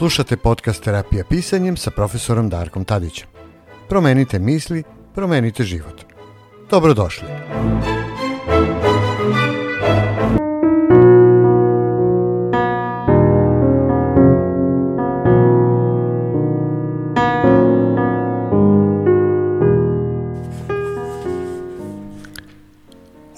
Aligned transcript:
Slušate 0.00 0.36
podcast 0.36 0.84
Terapija 0.84 1.24
pisanjem 1.24 1.76
sa 1.76 1.90
profesorom 1.90 2.48
Darkom 2.48 2.84
Tadićem. 2.84 3.28
Promenite 3.88 4.38
misli, 4.38 4.82
promenite 5.14 5.64
život. 5.64 6.04
Dobrodošli. 6.70 7.28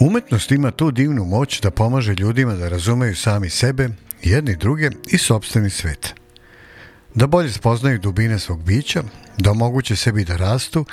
Umetnost 0.01 0.51
ima 0.51 0.71
tu 0.71 0.91
divnu 0.91 1.25
moć 1.25 1.61
da 1.61 1.71
pomaže 1.71 2.15
ljudima 2.15 2.55
da 2.55 2.69
razumeju 2.69 3.17
sami 3.17 3.51
sebe, 3.51 3.89
jedni 4.23 4.57
druge 4.57 4.91
i 5.13 5.19
sobstveni 5.19 5.71
svet. 5.71 6.22
Da 7.15 7.27
bolje 7.27 7.53
spoznaju 7.53 7.99
dubine 7.99 8.39
svog 8.39 8.65
bića, 8.65 9.03
da 9.39 9.51
omoguće 9.51 9.97
sebi 9.97 10.25
da 10.25 10.37
rastu 10.37 10.85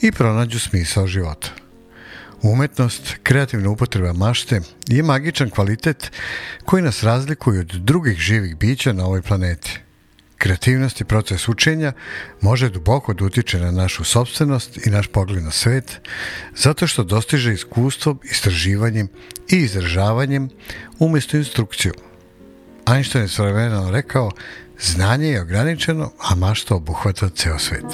i 0.00 0.12
pronađu 0.12 0.58
smisao 0.58 1.06
života. 1.06 1.48
Umetnost, 2.42 3.14
kreativna 3.22 3.70
upotreba 3.70 4.12
mašte 4.12 4.60
je 4.88 5.02
magičan 5.02 5.50
kvalitet 5.50 6.12
koji 6.64 6.82
nas 6.82 7.02
razlikuje 7.02 7.60
od 7.60 7.66
drugih 7.66 8.18
živih 8.18 8.56
bića 8.56 8.92
na 8.92 9.04
ovoj 9.04 9.22
planeti. 9.22 9.80
Kreativnost 10.38 11.00
i 11.00 11.04
proces 11.04 11.48
učenja 11.48 11.92
može 12.40 12.68
duboko 12.68 13.14
da 13.14 13.24
utiče 13.24 13.60
na 13.60 13.70
našu 13.70 14.04
sobstvenost 14.04 14.86
i 14.86 14.90
naš 14.90 15.06
pogled 15.06 15.42
na 15.42 15.50
svet, 15.50 16.00
zato 16.56 16.86
što 16.86 17.04
dostiže 17.04 17.52
iskustvo, 17.52 18.16
istraživanjem 18.30 19.08
i 19.50 19.56
izražavanjem 19.56 20.48
umjesto 20.98 21.36
instrukciju. 21.36 21.92
Einstein 22.86 23.24
je 23.24 23.28
svojevremeno 23.28 23.90
rekao, 23.90 24.30
znanje 24.80 25.28
je 25.28 25.42
ograničeno, 25.42 26.10
a 26.30 26.34
mašta 26.34 26.74
obuhvata 26.74 27.28
ceo 27.28 27.58
svet. 27.58 27.84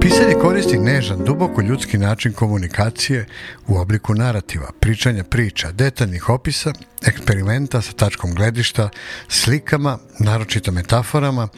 Pisanje 0.00 0.34
koristi 0.42 0.78
nežan, 0.78 1.24
duboko 1.24 1.62
ljudski 1.62 1.98
način 1.98 2.32
komunikacije 2.32 3.26
u 3.66 3.78
obliku 3.78 4.14
narativa, 4.14 4.70
pričanja 4.80 5.24
priča, 5.24 5.72
detaljnih 5.72 6.28
opisa, 6.28 6.72
eksperimenta 7.06 7.82
sa 7.82 7.92
tačkom 7.92 8.34
gledišta, 8.34 8.88
slikama, 9.28 9.98
naročito 10.18 10.72
metaforama 10.72 11.48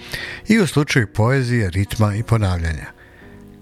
i 0.49 0.59
u 0.59 0.67
slučaju 0.67 1.07
poezije, 1.13 1.71
ritma 1.71 2.15
i 2.15 2.23
ponavljanja. 2.23 3.04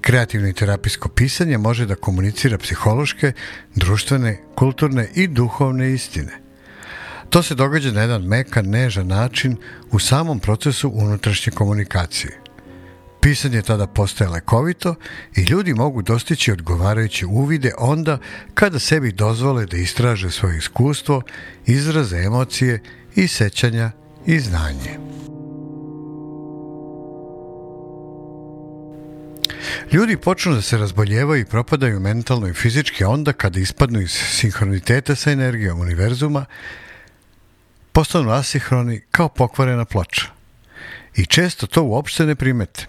Kreativno 0.02 0.48
i 0.48 0.52
terapijsko 0.52 1.08
pisanje 1.08 1.58
može 1.58 1.86
da 1.86 1.94
komunicira 1.94 2.58
psihološke, 2.58 3.32
društvene, 3.74 4.38
kulturne 4.54 5.08
i 5.14 5.26
duhovne 5.26 5.92
istine. 5.92 6.32
To 7.30 7.42
se 7.42 7.54
događa 7.54 7.92
na 7.92 8.00
jedan 8.00 8.22
mekan, 8.22 8.66
nežan 8.66 9.06
način 9.06 9.56
u 9.90 9.98
samom 9.98 10.40
procesu 10.40 10.90
unutrašnje 10.94 11.52
komunikacije. 11.52 12.38
Pisanje 13.20 13.62
tada 13.62 13.86
postaje 13.86 14.30
lekovito 14.30 14.94
i 15.36 15.40
ljudi 15.40 15.74
mogu 15.74 16.02
dostići 16.02 16.52
odgovarajuće 16.52 17.26
uvide 17.26 17.72
onda 17.78 18.18
kada 18.54 18.78
sebi 18.78 19.12
dozvole 19.12 19.66
da 19.66 19.76
istraže 19.76 20.30
svoje 20.30 20.58
iskustvo, 20.58 21.22
izraze 21.66 22.16
emocije 22.16 22.80
i 23.14 23.28
sećanja 23.28 23.90
i 24.26 24.40
znanje. 24.40 24.98
Ljudi 29.92 30.16
počnu 30.16 30.54
da 30.54 30.62
se 30.62 30.78
razboljevaju 30.78 31.40
i 31.40 31.44
propadaju 31.44 32.00
mentalno 32.00 32.48
i 32.48 32.54
fizički 32.54 33.04
onda 33.04 33.32
kada 33.32 33.60
ispadnu 33.60 34.00
iz 34.00 34.10
sinhroniteta 34.10 35.14
sa 35.14 35.30
energijom 35.30 35.80
univerzuma, 35.80 36.44
postanu 37.92 38.30
asihroni 38.30 39.00
kao 39.10 39.28
pokvarena 39.28 39.84
ploča. 39.84 40.26
I 41.16 41.26
često 41.26 41.66
to 41.66 41.82
uopšte 41.82 42.26
ne 42.26 42.34
primete. 42.34 42.86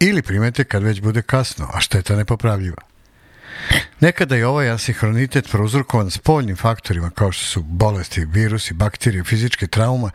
Ili 0.00 0.22
primete 0.22 0.64
kad 0.64 0.82
već 0.82 1.00
bude 1.00 1.22
kasno, 1.22 1.68
a 1.74 1.80
šteta 1.80 2.16
nepopravljiva. 2.16 2.82
Nekada 4.00 4.36
je 4.36 4.46
ovaj 4.46 4.70
asihronitet 4.70 5.50
prouzrokovan 5.50 6.10
spoljnim 6.10 6.56
faktorima 6.56 7.10
kao 7.10 7.32
što 7.32 7.44
su 7.44 7.62
bolesti, 7.62 8.24
virusi, 8.24 8.74
bakterije, 8.74 9.24
fizičke 9.24 9.66
trauma, 9.66 10.10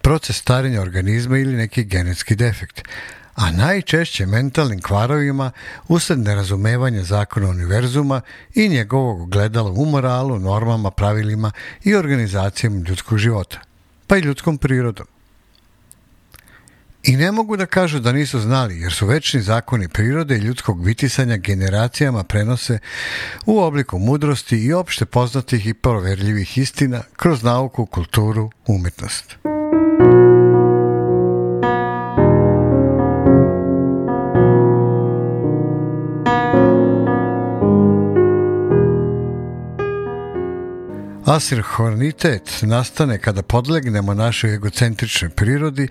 proces 0.00 0.36
starenja 0.36 0.80
organizma 0.80 1.38
ili 1.38 1.56
neki 1.56 1.84
genetski 1.84 2.34
defekt, 2.34 2.82
a 3.34 3.50
najčešće 3.50 4.26
mentalnim 4.26 4.80
kvarovima 4.80 5.50
usled 5.88 6.18
nerazumevanja 6.18 7.02
zakona 7.02 7.48
univerzuma 7.48 8.20
i 8.54 8.68
njegovog 8.68 9.30
gledala 9.30 9.70
u 9.70 9.84
moralu, 9.84 10.38
normama, 10.38 10.90
pravilima 10.90 11.50
i 11.84 11.94
organizacijama 11.94 12.82
ljudskog 12.88 13.18
života, 13.18 13.58
pa 14.06 14.16
i 14.16 14.20
ljudskom 14.20 14.58
prirodom. 14.58 15.06
I 17.02 17.16
ne 17.16 17.32
mogu 17.32 17.56
da 17.56 17.66
kažu 17.66 18.00
da 18.00 18.12
nisu 18.12 18.40
znali, 18.40 18.80
jer 18.80 18.92
su 18.92 19.06
večni 19.06 19.40
zakoni 19.40 19.88
prirode 19.88 20.36
i 20.36 20.40
ljudskog 20.40 20.84
vitisanja 20.84 21.36
generacijama 21.36 22.24
prenose 22.24 22.78
u 23.46 23.60
obliku 23.60 23.98
mudrosti 23.98 24.56
i 24.56 24.72
opšte 24.72 25.04
poznatih 25.04 25.66
i 25.66 25.74
proverljivih 25.74 26.58
istina 26.58 27.02
kroz 27.16 27.42
nauku, 27.42 27.86
kulturu, 27.86 28.50
umetnost. 28.66 29.51
Asirhornitet 41.32 42.62
nastane 42.62 43.18
kada 43.18 43.42
podlegnemo 43.42 44.14
našoj 44.14 44.54
egocentričnoj 44.54 45.30
prirodi 45.30 45.88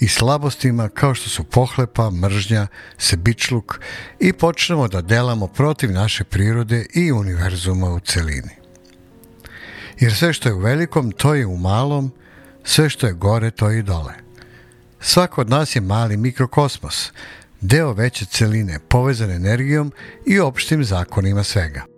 i 0.00 0.08
slabostima 0.08 0.88
kao 0.88 1.14
što 1.14 1.28
su 1.28 1.44
pohlepa, 1.44 2.10
mržnja, 2.10 2.66
sebičluk 2.98 3.80
i 4.20 4.32
počnemo 4.32 4.88
da 4.88 5.02
delamo 5.02 5.46
protiv 5.46 5.92
naše 5.92 6.24
prirode 6.24 6.86
i 6.94 7.12
univerzuma 7.12 7.90
u 7.90 8.00
celini. 8.00 8.50
Jer 10.00 10.14
sve 10.14 10.32
što 10.32 10.48
je 10.48 10.54
u 10.54 10.58
velikom, 10.58 11.12
to 11.12 11.34
je 11.34 11.46
u 11.46 11.56
malom, 11.56 12.12
sve 12.64 12.90
što 12.90 13.06
je 13.06 13.12
gore, 13.12 13.50
to 13.50 13.70
je 13.70 13.78
i 13.78 13.82
dole. 13.82 14.14
Svako 15.00 15.40
od 15.40 15.50
nas 15.50 15.76
je 15.76 15.80
mali 15.80 16.16
mikrokosmos, 16.16 17.12
deo 17.60 17.92
veće 17.92 18.24
celine, 18.24 18.78
povezan 18.88 19.30
energijom 19.30 19.92
i 20.26 20.40
opštim 20.40 20.84
zakonima 20.84 21.44
svega. 21.44 21.95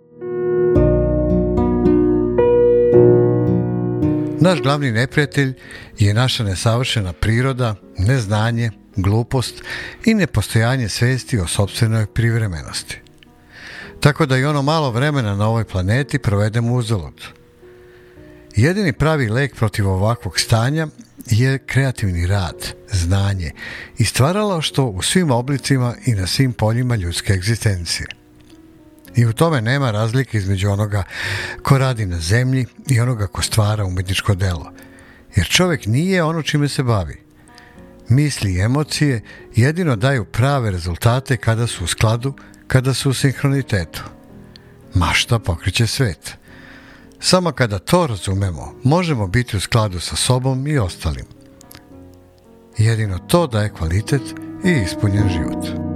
Naš 4.41 4.61
glavni 4.61 4.91
neprijatelj 4.91 5.53
je 5.97 6.13
naša 6.13 6.43
nesavršena 6.43 7.13
priroda, 7.13 7.75
neznanje, 7.97 8.71
glupost 8.95 9.63
i 10.05 10.13
nepostojanje 10.13 10.89
svesti 10.89 11.39
o 11.39 11.47
sobstvenoj 11.47 12.05
privremenosti. 12.05 12.99
Tako 13.99 14.25
da 14.25 14.37
i 14.37 14.45
ono 14.45 14.61
malo 14.61 14.91
vremena 14.91 15.35
na 15.35 15.47
ovoj 15.47 15.63
planeti 15.63 16.19
provedemo 16.19 16.73
uzalud. 16.73 17.21
Jedini 18.55 18.93
pravi 18.93 19.29
lek 19.29 19.55
protiv 19.55 19.89
ovakvog 19.89 20.39
stanja 20.39 20.87
je 21.25 21.57
kreativni 21.57 22.27
rad, 22.27 22.73
znanje 22.91 23.51
i 23.97 24.05
stvaralo 24.05 24.61
što 24.61 24.85
u 24.85 25.01
svim 25.01 25.31
oblicima 25.31 25.95
i 26.05 26.11
na 26.11 26.27
svim 26.27 26.53
poljima 26.53 26.95
ljudske 26.95 27.33
egzistencije. 27.33 28.18
I 29.15 29.25
u 29.25 29.33
tome 29.33 29.61
nema 29.61 29.91
razlike 29.91 30.37
između 30.37 30.69
onoga 30.69 31.03
ko 31.63 31.77
radi 31.77 32.05
na 32.05 32.19
zemlji 32.19 32.65
i 32.87 32.99
onoga 32.99 33.27
ko 33.27 33.41
stvara 33.41 33.85
umetničko 33.85 34.35
delo. 34.35 34.71
Jer 35.35 35.47
čovjek 35.47 35.85
nije 35.85 36.23
ono 36.23 36.41
čime 36.41 36.67
se 36.67 36.83
bavi. 36.83 37.21
Misli 38.09 38.53
i 38.53 38.61
emocije 38.61 39.21
jedino 39.55 39.95
daju 39.95 40.25
prave 40.25 40.71
rezultate 40.71 41.37
kada 41.37 41.67
su 41.67 41.83
u 41.83 41.87
skladu, 41.87 42.33
kada 42.67 42.93
su 42.93 43.09
u 43.09 43.13
sinhronitetu. 43.13 44.03
Mašta 44.93 45.39
pokriće 45.39 45.87
svet. 45.87 46.37
Samo 47.19 47.51
kada 47.51 47.79
to 47.79 48.07
razumemo, 48.07 48.73
možemo 48.83 49.27
biti 49.27 49.57
u 49.57 49.59
skladu 49.59 49.99
sa 49.99 50.15
sobom 50.15 50.67
i 50.67 50.77
ostalim. 50.77 51.25
Jedino 52.77 53.17
to 53.17 53.47
daje 53.47 53.69
kvalitet 53.69 54.21
i 54.65 54.71
ispunjen 54.85 55.29
život. 55.29 55.88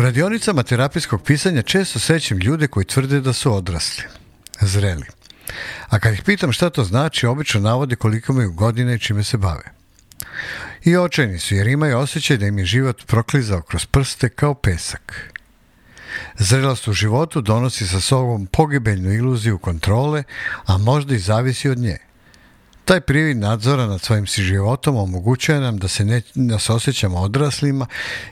U 0.00 0.02
radionicama 0.02 0.62
terapijskog 0.62 1.22
pisanja 1.22 1.62
često 1.62 1.98
sećam 1.98 2.38
ljude 2.38 2.66
koji 2.66 2.86
tvrde 2.86 3.20
da 3.20 3.32
su 3.32 3.54
odrasli, 3.54 4.04
zreli. 4.60 5.04
A 5.88 5.98
kad 5.98 6.14
ih 6.14 6.22
pitam 6.22 6.52
šta 6.52 6.70
to 6.70 6.84
znači, 6.84 7.26
obično 7.26 7.60
navode 7.60 7.96
koliko 7.96 8.32
imaju 8.32 8.52
godine 8.52 8.94
i 8.94 8.98
čime 8.98 9.24
se 9.24 9.36
bave. 9.36 9.62
I 10.84 10.96
očajni 10.96 11.38
su 11.38 11.54
jer 11.54 11.66
imaju 11.66 11.98
osjećaj 11.98 12.36
da 12.36 12.46
im 12.46 12.58
je 12.58 12.64
život 12.64 13.06
proklizao 13.06 13.62
kroz 13.62 13.86
prste 13.86 14.28
kao 14.28 14.54
pesak. 14.54 15.34
Zrelost 16.38 16.88
u 16.88 16.92
životu 16.92 17.40
donosi 17.40 17.86
sa 17.86 18.00
sobom 18.00 18.46
pogibeljnu 18.46 19.12
iluziju 19.12 19.58
kontrole, 19.58 20.22
a 20.66 20.78
možda 20.78 21.14
i 21.14 21.18
zavisi 21.18 21.68
od 21.68 21.78
nje. 21.78 21.98
Taj 22.90 23.00
privid 23.00 23.36
nadzora 23.36 23.86
nad 23.86 24.00
svojim 24.00 24.26
si 24.26 24.42
životom 24.42 24.96
omogućuje 24.96 25.60
nam 25.60 25.78
da 25.78 25.88
se, 25.88 26.04
ne, 26.04 26.22
da 26.34 26.58
se 26.58 26.72
osjećamo 26.72 27.18
odraslima, 27.20 27.86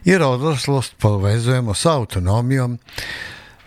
jer 0.05 0.23
odraslost 0.23 0.95
povezujemo 0.97 1.75
sa 1.75 1.93
autonomijom, 1.93 2.79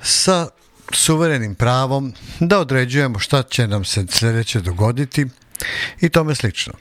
sa 0.02 0.48
suverenim 0.94 1.56
pravom 1.56 2.14
da 2.40 2.60
određujemo 2.60 3.20
šta 3.20 3.44
će 3.44 3.68
nam 3.68 3.86
se 3.86 4.06
sljedeće 4.10 4.60
dogoditi 4.60 5.26
i 6.02 6.10
tome 6.10 6.36
slično. 6.36 6.74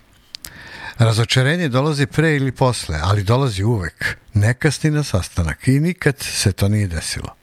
Razočarenje 0.99 1.69
dolazi 1.69 2.07
pre 2.07 2.37
ili 2.37 2.53
posle, 2.53 2.99
ali 3.03 3.25
dolazi 3.25 3.65
uvek, 3.65 4.17
nekasni 4.35 4.91
na 4.91 5.03
sastanak 5.03 5.69
i 5.69 5.81
nikad 5.81 6.19
se 6.19 6.53
to 6.53 6.69
nije 6.69 6.87
desilo. 6.87 7.40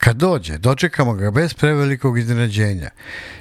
Kad 0.00 0.16
dođe, 0.16 0.58
dočekamo 0.58 1.14
ga 1.14 1.30
bez 1.30 1.54
prevelikog 1.54 2.18
iznenađenja, 2.18 2.90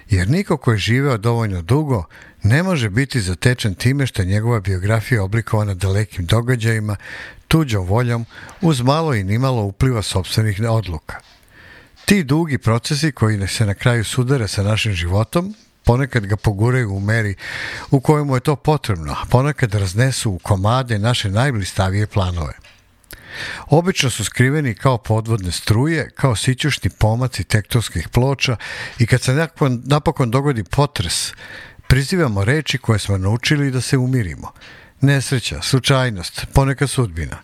jer 0.10 0.30
niko 0.30 0.58
ko 0.58 0.72
je 0.72 0.78
živeo 0.78 1.18
dovoljno 1.18 1.62
dugo 1.62 2.04
ne 2.44 2.64
može 2.64 2.90
biti 2.90 3.22
zatečen 3.22 3.76
time 3.76 4.08
što 4.08 4.22
je 4.22 4.26
njegova 4.26 4.60
biografija 4.60 5.24
oblikovana 5.24 5.74
dalekim 5.74 6.26
događajima, 6.26 6.96
tuđom 7.48 7.86
voljom, 7.86 8.26
uz 8.62 8.82
malo 8.82 9.16
i 9.16 9.24
nimalo 9.24 9.64
upliva 9.64 10.02
sobstvenih 10.02 10.62
odluka. 10.70 11.16
Ti 12.06 12.24
dugi 12.24 12.58
procesi 12.58 13.12
koji 13.12 13.48
se 13.48 13.66
na 13.66 13.74
kraju 13.74 14.04
sudare 14.04 14.48
sa 14.48 14.64
našim 14.64 14.94
životom, 14.94 15.56
ponekad 15.84 16.26
ga 16.26 16.36
poguraju 16.36 16.92
u 16.92 17.00
meri 17.00 17.36
u 17.92 18.00
kojemu 18.00 18.36
je 18.36 18.40
to 18.40 18.56
potrebno, 18.56 19.14
a 19.14 19.26
ponekad 19.30 19.74
raznesu 19.74 20.32
u 20.32 20.40
komade 20.40 21.00
naše 21.00 21.32
najblistavije 21.32 22.08
planove. 22.08 22.54
Obično 23.68 24.10
su 24.10 24.24
skriveni 24.26 24.76
kao 24.76 24.98
podvodne 24.98 25.52
struje, 25.52 26.10
kao 26.10 26.36
sićušni 26.36 26.90
pomaci 26.90 27.44
tektonskih 27.44 28.10
ploča 28.10 28.58
i 29.00 29.08
kad 29.08 29.22
se 29.22 29.34
napokon, 29.34 29.82
napokon 29.86 30.32
dogodi 30.32 30.64
potres, 30.64 31.34
prizivamo 31.88 32.46
reči 32.46 32.78
koje 32.78 33.00
smo 33.00 33.18
naučili 33.18 33.72
da 33.72 33.82
se 33.82 33.98
umirimo. 33.98 34.52
Nesreća, 35.02 35.62
slučajnost, 35.62 36.46
ponekad 36.54 36.90
sudbina. 36.90 37.38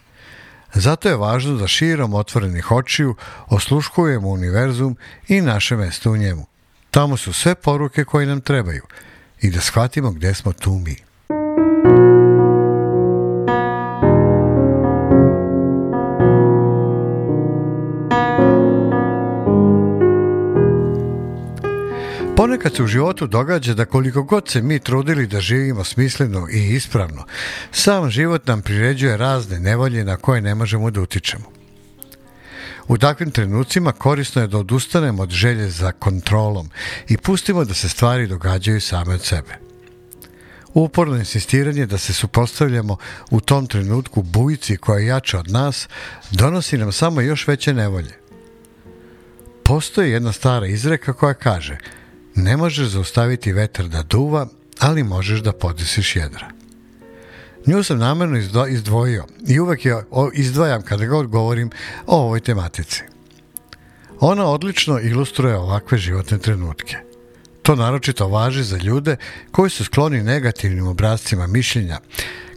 Zato 0.73 1.09
je 1.09 1.15
važno 1.15 1.55
da 1.55 1.67
širom 1.67 2.13
otvorenih 2.13 2.71
očiju 2.71 3.15
osluškujemo 3.47 4.29
univerzum 4.29 4.97
i 5.27 5.41
naše 5.41 5.75
mesto 5.75 6.11
u 6.11 6.17
njemu. 6.17 6.45
Tamo 6.91 7.17
su 7.17 7.33
sve 7.33 7.55
poruke 7.55 8.03
koje 8.03 8.25
nam 8.25 8.41
trebaju 8.41 8.83
i 9.41 9.49
da 9.49 9.61
shvatimo 9.61 10.11
gde 10.11 10.33
smo 10.33 10.53
tu 10.53 10.71
mi. 10.71 10.95
Ponekad 22.37 22.75
se 22.75 22.83
u 22.83 22.87
životu 22.87 23.27
događa 23.27 23.73
da 23.73 23.85
koliko 23.85 24.23
god 24.23 24.49
se 24.49 24.61
mi 24.61 24.79
trudili 24.79 25.27
da 25.27 25.41
živimo 25.41 25.83
smisleno 25.83 26.47
i 26.51 26.75
ispravno, 26.75 27.25
sam 27.71 28.09
život 28.09 28.47
nam 28.47 28.61
priređuje 28.61 29.17
razne 29.17 29.59
nevolje 29.59 30.03
na 30.03 30.17
koje 30.17 30.41
ne 30.41 30.55
možemo 30.55 30.91
da 30.91 31.01
utičemo. 31.01 31.45
U 32.87 32.97
takvim 32.97 33.31
trenucima 33.31 33.91
korisno 33.91 34.41
je 34.41 34.47
da 34.47 34.57
odustanemo 34.57 35.23
od 35.23 35.29
želje 35.29 35.69
za 35.69 35.91
kontrolom 35.91 36.69
i 37.07 37.17
pustimo 37.17 37.65
da 37.65 37.73
se 37.73 37.89
stvari 37.89 38.27
događaju 38.27 38.81
same 38.81 39.13
od 39.13 39.21
sebe. 39.23 39.59
Uporno 40.73 41.15
insistiranje 41.15 41.85
da 41.85 41.97
se 41.97 42.13
supostavljamo 42.13 42.97
u 43.31 43.41
tom 43.41 43.67
trenutku 43.67 44.21
bujici 44.23 44.77
koja 44.77 44.99
je 44.99 45.05
jača 45.05 45.39
od 45.39 45.51
nas 45.51 45.87
donosi 46.31 46.77
nam 46.77 46.91
samo 46.91 47.21
još 47.21 47.47
veće 47.47 47.73
nevolje. 47.73 48.19
Postoji 49.63 50.11
jedna 50.11 50.31
stara 50.31 50.67
izreka 50.67 51.13
koja 51.13 51.33
kaže– 51.33 51.77
Ne 52.35 52.57
možeš 52.57 52.87
zaustaviti 52.87 53.53
vetar 53.53 53.87
da 53.87 54.03
duva, 54.03 54.47
ali 54.79 55.03
možeš 55.03 55.39
da 55.39 55.51
podesiš 55.51 56.15
jedra. 56.15 56.47
Nju 57.65 57.83
sam 57.83 57.97
namerno 57.97 58.37
izdvojio 58.69 59.25
i 59.47 59.59
uvek 59.59 59.85
je 59.85 60.03
izdvajam 60.33 60.81
kada 60.81 61.05
god 61.05 61.27
govorim 61.27 61.69
o 62.07 62.17
ovoj 62.17 62.39
tematici. 62.39 63.03
Ona 64.19 64.45
odlično 64.45 64.99
ilustruje 64.99 65.57
ovakve 65.57 65.97
životne 65.97 66.37
trenutke. 66.37 66.97
To 67.61 67.75
naročito 67.75 68.27
važi 68.27 68.63
za 68.63 68.77
ljude 68.77 69.17
koji 69.51 69.69
su 69.69 69.83
skloni 69.83 70.23
negativnim 70.23 70.87
obrazcima 70.87 71.47
mišljenja, 71.47 71.99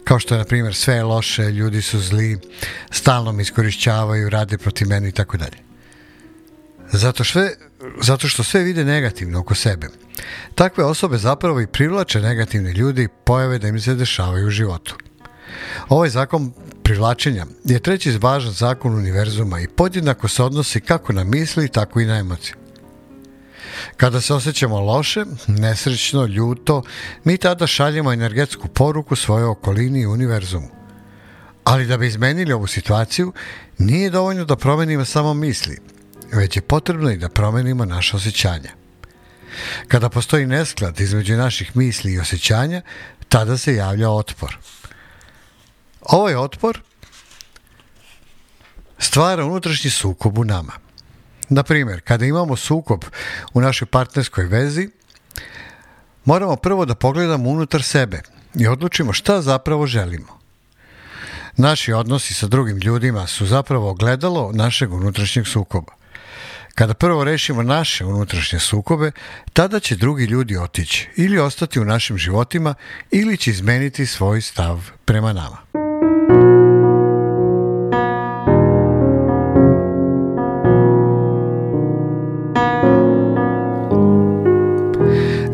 kao 0.03 0.19
što 0.19 0.35
je, 0.35 0.37
na 0.37 0.45
primjer, 0.45 0.75
sve 0.75 0.95
je 0.95 1.03
loše, 1.03 1.43
ljudi 1.43 1.81
su 1.81 1.99
zli, 1.99 2.39
stalno 2.91 3.31
me 3.31 3.41
iskorišćavaju, 3.41 4.29
rade 4.29 4.57
protiv 4.57 4.87
mene 4.87 5.09
i 5.09 5.11
tako 5.11 5.37
dalje. 5.37 5.68
Zato, 6.91 7.23
sve, 7.23 7.55
zato 8.01 8.27
što 8.27 8.43
sve 8.43 8.63
vide 8.63 8.85
negativno 8.85 9.39
oko 9.39 9.55
sebe. 9.55 9.87
Takve 10.55 10.83
osobe 10.83 11.17
zapravo 11.17 11.61
i 11.61 11.67
privlače 11.67 12.21
negativne 12.21 12.73
ljudi 12.73 13.03
i 13.03 13.07
pojave 13.25 13.59
da 13.59 13.67
im 13.67 13.81
se 13.81 13.95
dešavaju 13.95 14.47
u 14.47 14.51
životu. 14.51 14.95
Ovaj 15.89 16.09
zakon 16.09 16.51
privlačenja 16.83 17.45
je 17.63 17.79
treći 17.79 18.17
važan 18.21 18.51
zakon 18.51 18.95
univerzuma 18.95 19.59
i 19.59 19.67
podjednako 19.67 20.27
se 20.27 20.43
odnosi 20.43 20.81
kako 20.81 21.13
na 21.13 21.23
misli, 21.23 21.67
tako 21.67 21.99
i 21.99 22.05
na 22.05 22.17
emocije. 22.17 22.55
Kada 23.97 24.21
se 24.21 24.33
osjećamo 24.33 24.79
loše, 24.79 25.25
nesrećno, 25.47 26.25
ljuto, 26.25 26.83
mi 27.23 27.37
tada 27.37 27.67
šaljemo 27.67 28.13
energetsku 28.13 28.67
poruku 28.67 29.15
svojoj 29.15 29.47
okolini 29.47 30.01
i 30.01 30.05
univerzumu. 30.05 30.67
Ali 31.63 31.85
da 31.85 31.97
bi 31.97 32.07
izmenili 32.07 32.53
ovu 32.53 32.67
situaciju, 32.67 33.33
nije 33.77 34.09
dovoljno 34.09 34.45
da 34.45 34.55
promenimo 34.55 35.05
samo 35.05 35.33
misli, 35.33 35.77
već 36.33 36.55
je 36.55 36.61
potrebno 36.61 37.11
i 37.11 37.17
da 37.17 37.29
promenimo 37.29 37.85
naše 37.85 38.15
osjećanja. 38.15 38.69
Kada 39.87 40.09
postoji 40.09 40.45
nesklad 40.45 40.99
između 40.99 41.37
naših 41.37 41.75
misli 41.75 42.13
i 42.13 42.19
osjećanja, 42.19 42.81
tada 43.29 43.57
se 43.57 43.75
javlja 43.75 44.09
otpor. 44.09 44.57
Ovaj 46.01 46.35
otpor 46.35 46.81
stvara 48.97 49.45
unutrašnji 49.45 49.89
sukob 49.89 50.37
u 50.37 50.43
nama. 50.43 50.73
Na 51.49 51.63
primjer, 51.63 52.01
kada 52.01 52.25
imamo 52.25 52.55
sukob 52.55 53.03
u 53.53 53.61
našoj 53.61 53.85
partnerskoj 53.85 54.45
vezi, 54.45 54.89
moramo 56.25 56.55
prvo 56.55 56.85
da 56.85 56.95
pogledamo 56.95 57.49
unutar 57.49 57.83
sebe 57.83 58.21
i 58.55 58.67
odlučimo 58.67 59.13
šta 59.13 59.41
zapravo 59.41 59.87
želimo. 59.87 60.39
Naši 61.57 61.93
odnosi 61.93 62.33
sa 62.33 62.47
drugim 62.47 62.77
ljudima 62.77 63.27
su 63.27 63.45
zapravo 63.45 63.89
ogledalo 63.89 64.51
našeg 64.51 64.93
unutrašnjeg 64.93 65.47
sukoba. 65.47 65.98
Kada 66.75 66.93
prvo 66.93 67.23
rešimo 67.23 67.63
naše 67.63 68.05
unutrašnje 68.05 68.59
sukobe, 68.59 69.11
tada 69.53 69.79
će 69.79 69.95
drugi 69.95 70.25
ljudi 70.25 70.57
otići 70.57 71.07
ili 71.15 71.39
ostati 71.39 71.79
u 71.79 71.85
našim 71.85 72.17
životima 72.17 72.75
ili 73.11 73.37
će 73.37 73.51
izmeniti 73.51 74.05
svoj 74.05 74.41
stav 74.41 74.89
prema 75.05 75.33
nama. 75.33 75.57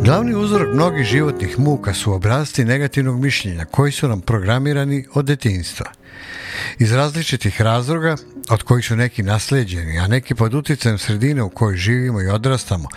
Glavni 0.05 0.35
uzrok 0.35 0.73
mnogih 0.73 1.05
životnih 1.05 1.59
muka 1.59 1.93
su 1.93 2.13
obrazci 2.13 2.65
negativnog 2.65 3.19
mišljenja 3.19 3.65
koji 3.65 3.91
su 3.91 4.07
nam 4.07 4.21
programirani 4.21 5.05
od 5.13 5.25
detinjstva. 5.25 5.91
Iz 6.79 6.91
različitih 6.91 7.61
razloga, 7.61 8.15
od 8.49 8.63
kojih 8.63 8.85
su 8.85 8.95
neki 8.95 9.23
nasleđeni, 9.23 9.99
a 9.99 10.07
neki 10.07 10.35
pod 10.35 10.53
uticajem 10.53 10.97
sredine 10.97 11.43
u 11.43 11.49
kojoj 11.49 11.77
živimo 11.77 12.21
i 12.21 12.27
odrastamo, 12.27 12.87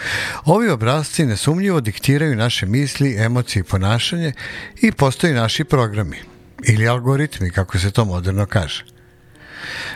ovi 0.45 0.71
obrazci 0.71 1.27
nesumnjivo 1.27 1.81
diktiraju 1.81 2.37
naše 2.37 2.67
misli, 2.67 3.17
emocije 3.19 3.61
i 3.61 3.65
ponašanje 3.65 4.33
i 4.83 4.93
postoji 4.93 5.33
naši 5.33 5.65
programi, 5.65 6.17
ili 6.65 6.89
algoritmi, 6.89 7.51
kako 7.51 7.79
se 7.79 7.91
to 7.91 8.05
moderno 8.05 8.47
kaže. 8.47 8.85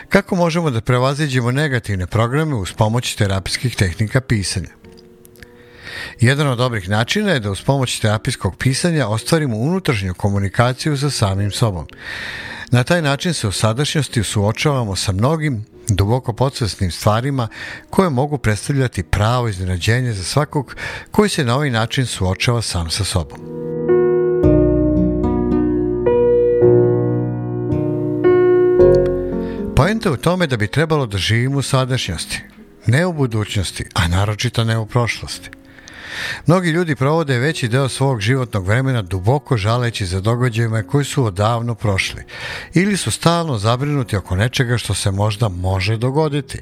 Kako 0.09 0.35
možemo 0.35 0.69
da 0.69 0.81
prevaziđemo 0.81 1.51
negativne 1.51 2.07
programe 2.07 2.55
uz 2.55 2.73
pomoć 2.73 3.15
terapijskih 3.15 3.75
tehnika 3.75 4.21
pisanja? 4.21 4.69
Jedan 6.19 6.47
od 6.47 6.57
dobrih 6.57 6.89
načina 6.89 7.31
je 7.31 7.39
da 7.39 7.51
uz 7.51 7.61
pomoć 7.61 7.99
terapijskog 7.99 8.57
pisanja 8.57 9.07
ostvarimo 9.07 9.57
unutrašnju 9.57 10.13
komunikaciju 10.13 10.97
sa 10.97 11.09
samim 11.09 11.51
sobom. 11.51 11.87
Na 12.71 12.83
taj 12.83 13.01
način 13.01 13.33
se 13.33 13.47
u 13.47 13.51
sadašnjosti 13.51 14.23
suočavamo 14.23 14.95
sa 14.95 15.11
mnogim 15.11 15.65
duboko 15.89 16.33
podsvesnim 16.33 16.91
stvarima 16.91 17.47
koje 17.89 18.09
mogu 18.09 18.37
predstavljati 18.37 19.03
pravo 19.03 19.47
iznenađenje 19.47 20.13
za 20.13 20.23
svakog 20.23 20.75
koji 21.11 21.29
se 21.29 21.45
na 21.45 21.55
ovaj 21.55 21.69
način 21.69 22.05
suočava 22.05 22.61
sam 22.61 22.89
sa 22.89 23.03
sobom. 23.03 23.39
Poenta 29.75 30.09
je 30.09 30.13
u 30.13 30.17
tome 30.17 30.47
da 30.47 30.57
bi 30.57 30.67
trebalo 30.67 31.05
da 31.05 31.17
živimo 31.17 31.59
u 31.59 31.61
sadašnjosti, 31.61 32.41
ne 32.85 33.05
u 33.05 33.13
budućnosti, 33.13 33.85
a 33.93 34.07
naročito 34.07 34.63
ne 34.63 34.77
u 34.77 34.85
prošlosti. 34.85 35.49
Mnogi 36.47 36.69
ljudi 36.69 36.95
provode 36.95 37.39
veći 37.39 37.67
deo 37.67 37.89
svog 37.89 38.21
životnog 38.21 38.67
vremena 38.67 39.01
duboko 39.01 39.57
žaleći 39.57 40.05
za 40.05 40.21
događajima 40.21 40.83
koji 40.83 41.05
su 41.05 41.25
odavno 41.25 41.75
prošli 41.75 42.23
ili 42.73 42.97
su 42.97 43.11
stalno 43.11 43.57
zabrinuti 43.57 44.15
oko 44.15 44.35
nečega 44.35 44.77
što 44.77 44.93
se 44.93 45.11
možda 45.11 45.49
može 45.49 45.97
dogoditi, 45.97 46.61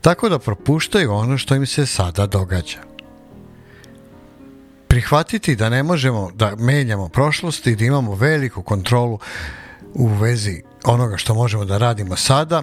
tako 0.00 0.28
da 0.28 0.38
propuštaju 0.38 1.12
ono 1.12 1.38
što 1.38 1.54
im 1.54 1.66
se 1.66 1.86
sada 1.86 2.26
događa. 2.26 2.78
Prihvatiti 4.88 5.56
da 5.56 5.68
ne 5.68 5.82
možemo 5.82 6.30
da 6.34 6.56
menjamo 6.56 7.08
prošlost 7.08 7.66
i 7.66 7.76
da 7.76 7.84
imamo 7.84 8.14
veliku 8.14 8.62
kontrolu 8.62 9.18
u 9.94 10.06
vezi 10.06 10.62
onoga 10.84 11.16
što 11.16 11.34
možemo 11.34 11.64
da 11.64 11.78
radimo 11.78 12.16
sada, 12.16 12.62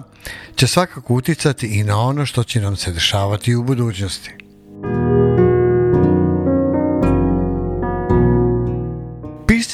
će 0.56 0.66
svakako 0.66 1.14
uticati 1.14 1.66
i 1.66 1.84
na 1.84 2.00
ono 2.00 2.26
što 2.26 2.44
će 2.44 2.60
nam 2.60 2.76
se 2.76 2.92
dešavati 2.92 3.54
u 3.54 3.62
budućnosti. 3.62 4.45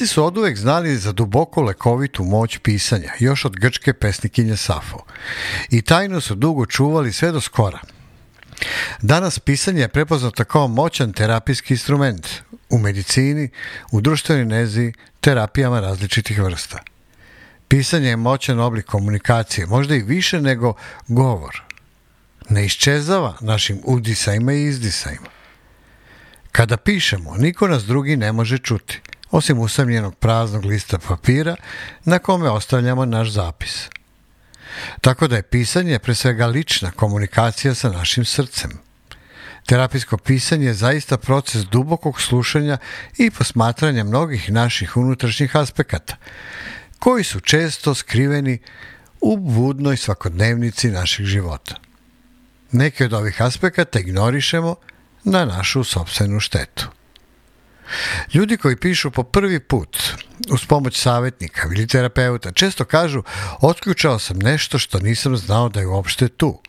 Pisci 0.03 0.15
su 0.15 0.25
od 0.25 0.39
uvek 0.39 0.59
znali 0.59 0.97
za 0.97 1.13
duboko 1.13 1.63
lekovitu 1.63 2.25
moć 2.25 2.59
pisanja, 2.59 3.13
još 3.19 3.45
od 3.45 3.57
grčke 3.57 3.93
pesnikinje 3.93 4.57
Safo. 4.57 5.05
I 5.71 5.83
tajnu 5.83 6.21
su 6.21 6.35
dugo 6.35 6.67
čuvali 6.67 7.13
sve 7.13 7.33
do 7.33 7.41
skora. 7.41 7.79
Danas 9.03 9.39
pisanje 9.39 9.81
je 9.81 9.89
prepoznato 9.89 10.45
kao 10.45 10.69
moćan 10.69 11.13
terapijski 11.13 11.75
instrument 11.75 12.29
u 12.71 12.79
medicini, 12.79 13.49
u 13.93 14.01
društvenoj 14.01 14.45
nezi, 14.45 14.93
terapijama 15.21 15.81
različitih 15.81 16.43
vrsta. 16.43 16.79
Pisanje 17.69 18.09
je 18.09 18.17
moćan 18.17 18.61
oblik 18.61 18.87
komunikacije, 18.87 19.67
možda 19.67 19.95
i 19.95 20.03
više 20.03 20.41
nego 20.41 20.75
govor. 21.09 21.63
Ne 22.49 22.65
iščezava 22.65 23.37
našim 23.41 23.81
udisajima 23.85 24.53
i 24.53 24.65
izdisajima. 24.65 25.29
Kada 26.53 26.77
pišemo, 26.77 27.37
niko 27.37 27.69
nas 27.69 27.85
drugi 27.85 28.17
ne 28.17 28.33
može 28.33 28.59
čuti, 28.59 29.01
osim 29.33 29.59
usamljenog 29.59 30.15
praznog 30.15 30.65
lista 30.65 30.99
papira 30.99 31.57
na 32.05 32.19
kome 32.19 32.51
ostavljamo 32.51 33.05
naš 33.05 33.31
zapis. 33.31 33.89
Tako 35.01 35.29
da 35.29 35.37
je 35.37 35.43
pisanje 35.43 35.99
pre 35.99 36.15
svega 36.15 36.47
lična 36.47 36.91
komunikacija 36.91 37.75
sa 37.75 37.91
našim 37.91 38.25
srcem. 38.25 38.71
Terapijsko 39.67 40.17
pisanje 40.17 40.67
je 40.67 40.75
zaista 40.75 41.19
proces 41.19 41.65
dubokog 41.65 42.21
slušanja 42.21 42.79
i 43.19 43.31
posmatranja 43.31 44.05
mnogih 44.05 44.53
naših 44.53 44.97
unutrašnjih 44.97 45.57
aspekata, 45.57 46.17
koji 46.99 47.25
su 47.25 47.41
često 47.41 47.95
skriveni 47.95 48.59
u 49.21 49.37
budnoj 49.37 49.97
svakodnevnici 49.97 50.91
naših 50.91 51.27
života. 51.27 51.75
Neke 52.73 53.05
od 53.05 53.13
ovih 53.13 53.43
aspekata 53.43 54.01
ignorišemo 54.01 54.75
na 55.25 55.45
našu 55.45 55.85
sobstvenu 55.85 56.41
štetu. 56.41 56.89
Ljudi 58.35 58.57
koji 58.57 58.77
pišu 58.77 59.11
po 59.11 59.23
prvi 59.23 59.61
put 59.61 59.99
uz 60.51 60.67
pomoć 60.67 61.01
savjetnika 61.01 61.69
ili 61.77 61.87
terapeuta 61.87 62.53
često 62.53 62.85
kažu 62.85 63.23
otključao 63.61 64.19
sam 64.19 64.39
nešto 64.39 64.79
što 64.79 64.99
nisam 64.99 65.37
znao 65.37 65.69
da 65.69 65.81
je 65.81 65.87
uopšte 65.87 66.29
tu. 66.29 66.61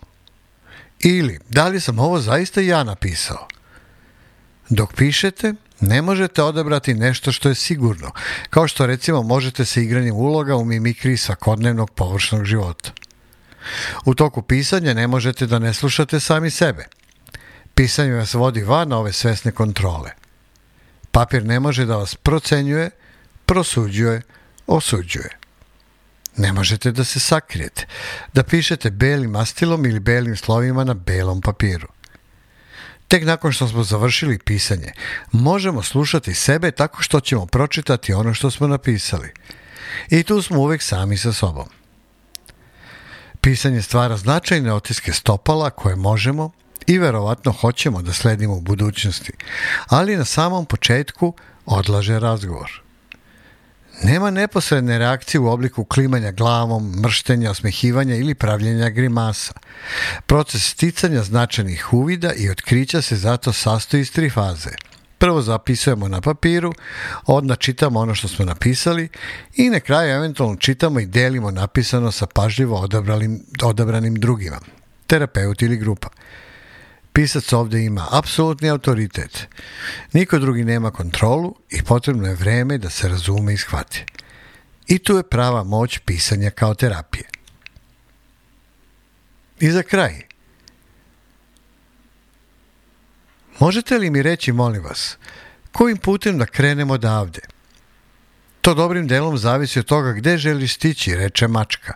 Ili 1.00 1.40
da 1.50 1.68
li 1.68 1.80
sam 1.80 2.00
ovo 2.00 2.20
zaista 2.20 2.62
ja 2.62 2.84
napisao? 2.84 3.48
Dok 4.70 4.94
pišete, 4.94 5.54
ne 5.80 6.02
možete 6.02 6.44
odabrati 6.44 6.94
nešto 6.94 7.32
što 7.32 7.50
je 7.50 7.56
sigurno, 7.56 8.12
kao 8.50 8.68
što 8.68 8.86
recimo 8.86 9.22
možete 9.22 9.66
sa 9.66 9.80
igranjem 9.80 10.16
uloga 10.16 10.56
u 10.56 10.66
mimikri 10.66 11.18
svakodnevnog 11.18 11.92
površnog 11.92 12.46
života. 12.46 12.92
U 14.06 14.16
toku 14.16 14.42
pisanja 14.42 14.94
ne 14.94 15.08
možete 15.08 15.46
da 15.46 15.60
ne 15.60 15.74
slušate 15.74 16.20
sami 16.20 16.50
sebe. 16.50 16.86
Pisanje 17.76 18.14
vas 18.14 18.34
vodi 18.34 18.64
van 18.64 18.94
ove 18.94 19.14
svesne 19.14 19.52
kontrole. 19.52 20.12
Papir 21.14 21.46
ne 21.46 21.60
može 21.60 21.86
da 21.86 21.96
vas 21.96 22.16
procenjuje, 22.16 22.90
prosuđuje, 23.46 24.22
osuđuje. 24.68 25.30
Ne 26.38 26.54
možete 26.54 26.92
da 26.92 27.04
se 27.04 27.20
sakrijete, 27.20 27.86
da 28.34 28.44
pišete 28.44 28.92
belim 28.92 29.32
mastilom 29.32 29.86
ili 29.86 30.00
belim 30.00 30.38
slovima 30.38 30.84
na 30.84 30.94
belom 30.94 31.42
papiru. 31.42 31.88
Tek 33.08 33.26
nakon 33.26 33.52
što 33.52 33.68
smo 33.68 33.84
završili 33.84 34.40
pisanje, 34.40 34.92
možemo 35.32 35.84
slušati 35.84 36.34
sebe 36.34 36.72
tako 36.72 37.04
što 37.04 37.20
ćemo 37.20 37.46
pročitati 37.46 38.14
ono 38.14 38.34
što 38.34 38.52
smo 38.52 38.68
napisali. 38.68 39.30
I 40.10 40.24
tu 40.24 40.42
smo 40.42 40.60
uvek 40.60 40.82
sami 40.82 41.18
sa 41.18 41.34
sobom. 41.34 41.68
Pisanje 43.42 43.82
stvara 43.82 44.18
značajne 44.18 44.74
otiske 44.74 45.14
stopala 45.14 45.70
koje 45.70 45.96
možemo 45.96 46.52
i 46.88 46.98
verovatno 46.98 47.52
hoćemo 47.52 48.02
da 48.02 48.14
sledimo 48.14 48.54
u 48.54 48.62
budućnosti, 48.62 49.32
ali 49.88 50.18
na 50.18 50.26
samom 50.26 50.66
početku 50.66 51.34
odlaže 51.66 52.20
razgovor. 52.20 52.84
Nema 54.04 54.32
neposredne 54.32 54.98
reakcije 54.98 55.42
u 55.42 55.48
obliku 55.48 55.86
klimanja 55.86 56.32
glavom, 56.32 56.96
mrštenja, 57.02 57.52
osmehivanja 57.52 58.16
ili 58.16 58.36
pravljenja 58.36 58.90
grimasa. 58.90 59.54
Proces 60.26 60.70
sticanja 60.70 61.24
značajnih 61.24 61.94
uvida 61.94 62.34
i 62.34 62.50
otkrića 62.50 63.02
se 63.02 63.16
zato 63.16 63.54
sastoji 63.54 64.02
iz 64.02 64.12
tri 64.12 64.30
faze. 64.30 64.70
Prvo 65.18 65.42
zapisujemo 65.42 66.08
na 66.08 66.22
papiru, 66.22 66.74
odna 67.26 67.56
čitamo 67.56 68.00
ono 68.00 68.16
što 68.16 68.28
smo 68.28 68.46
napisali 68.46 69.10
i 69.56 69.70
na 69.70 69.80
kraju 69.80 70.16
eventualno 70.16 70.56
čitamo 70.56 71.00
i 71.00 71.06
delimo 71.06 71.52
napisano 71.52 72.12
sa 72.12 72.26
pažljivo 72.26 72.88
odabranim, 73.64 74.16
drugima, 74.16 74.60
terapeut 75.08 75.62
ili 75.62 75.78
grupa. 75.78 76.10
Pisac 77.14 77.54
ovde 77.54 77.84
ima 77.86 78.08
apsolutni 78.12 78.70
autoritet. 78.70 79.48
Niko 80.14 80.40
drugi 80.40 80.64
nema 80.64 80.92
kontrolu 80.92 81.56
i 81.70 81.84
potrebno 81.84 82.28
je 82.28 82.36
vreme 82.36 82.78
da 82.78 82.90
se 82.90 83.10
razume 83.10 83.54
i 83.54 83.58
shvati. 83.58 84.06
I 84.88 85.00
tu 85.00 85.18
je 85.18 85.24
prava 85.24 85.64
moć 85.64 86.00
pisanja 86.06 86.50
kao 86.50 86.74
terapije. 86.74 87.26
I 89.60 89.72
za 89.72 89.84
kraj. 89.84 90.22
Možete 93.60 93.98
li 93.98 94.10
mi 94.10 94.22
reći, 94.22 94.52
molim 94.52 94.84
vas, 94.84 95.18
kojim 95.72 95.98
putem 95.98 96.38
da 96.38 96.46
krenemo 96.46 96.94
odavde? 96.94 97.42
To 98.62 98.74
dobrim 98.74 99.08
delom 99.08 99.38
zavisi 99.38 99.80
od 99.80 99.86
toga 99.86 100.12
gde 100.12 100.38
želiš 100.38 100.76
stići, 100.76 101.16
reče 101.16 101.48
mačka. 101.48 101.94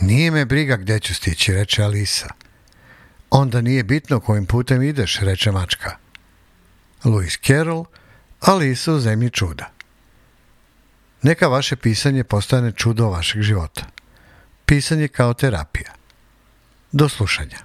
Nije 0.00 0.30
me 0.30 0.44
briga 0.44 0.76
gde 0.76 1.00
ću 1.00 1.14
stići, 1.14 1.54
reče 1.54 1.82
Alisa. 1.82 2.28
Onda 3.30 3.60
nije 3.60 3.84
bitno 3.84 4.20
kojim 4.20 4.46
putem 4.46 4.82
ideš, 4.82 5.18
reče 5.20 5.52
mačka. 5.52 5.96
Lewis 7.04 7.46
Carroll, 7.46 7.84
Alisa 8.40 8.92
u 8.92 8.98
zemlji 8.98 9.30
čuda. 9.30 9.70
Neka 11.22 11.48
vaše 11.48 11.76
pisanje 11.76 12.24
postane 12.24 12.72
čudo 12.72 13.08
vašeg 13.08 13.42
života. 13.42 13.82
Pisanje 14.66 15.08
kao 15.08 15.34
terapija. 15.34 15.92
Do 16.92 17.08
slušanja. 17.08 17.56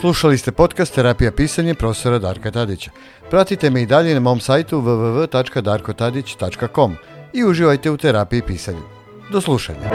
Slušali 0.00 0.38
ste 0.38 0.52
podcast 0.52 0.94
Terapija 0.94 1.32
pisanje 1.32 1.74
profesora 1.74 2.18
Darka 2.18 2.50
Tadića. 2.50 2.90
Pratite 3.30 3.70
me 3.70 3.82
i 3.82 3.86
dalje 3.86 4.14
na 4.14 4.20
mom 4.20 4.40
sajtu 4.40 4.80
www.darkotadić.com 4.80 6.96
i 7.32 7.44
uživajte 7.44 7.90
u 7.90 7.96
terapiji 7.96 8.42
pisanja. 8.42 8.97
Do 9.30 9.40
slušanja. 9.40 9.90